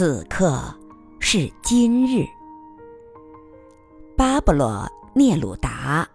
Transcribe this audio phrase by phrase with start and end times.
[0.00, 0.58] 此刻
[1.18, 2.24] 是今日。
[4.16, 4.66] 巴勃罗·
[5.12, 6.08] 聂鲁达。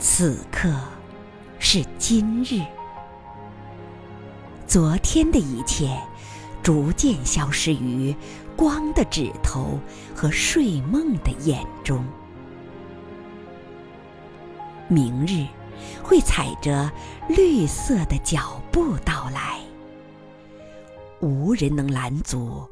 [0.00, 0.68] 此刻
[1.60, 2.60] 是今日。
[4.66, 5.88] 昨天的一切。
[6.64, 8.16] 逐渐消失于
[8.56, 9.78] 光的指头
[10.16, 12.02] 和睡梦的眼中。
[14.88, 15.46] 明日
[16.02, 16.90] 会踩着
[17.28, 19.60] 绿色的脚步到来，
[21.20, 22.66] 无人能拦阻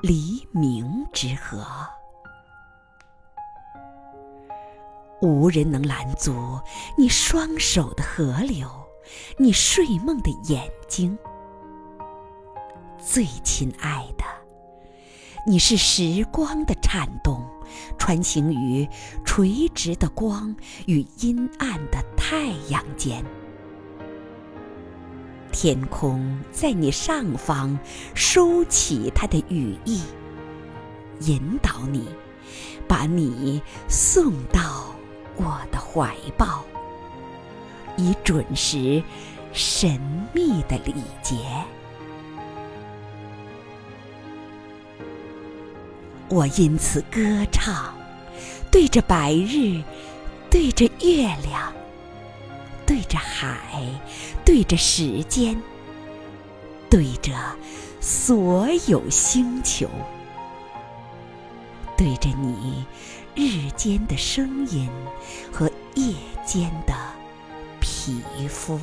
[0.00, 1.66] 黎明之河，
[5.20, 6.60] 无人能拦阻
[6.96, 8.68] 你双手的河流，
[9.36, 11.18] 你睡梦的眼睛。
[13.12, 14.24] 最亲爱的，
[15.46, 17.44] 你是时光的颤动，
[17.98, 18.88] 穿行于
[19.22, 23.22] 垂直的光与阴暗的太阳间。
[25.52, 27.78] 天空在你上方
[28.14, 30.00] 收起它的羽翼，
[31.20, 32.08] 引导你，
[32.88, 33.60] 把你
[33.90, 34.86] 送到
[35.36, 36.64] 我的怀抱，
[37.98, 39.02] 以准时
[39.52, 40.00] 神
[40.32, 41.36] 秘的礼节。
[46.32, 47.20] 我因此歌
[47.52, 47.94] 唱，
[48.70, 49.82] 对着白日，
[50.50, 51.70] 对着月亮，
[52.86, 53.84] 对着海，
[54.42, 55.60] 对着时间，
[56.88, 57.34] 对着
[58.00, 59.86] 所有星球，
[61.98, 62.86] 对着你
[63.34, 64.88] 日间的声音
[65.52, 66.14] 和夜
[66.46, 66.94] 间的
[67.78, 68.80] 皮肤。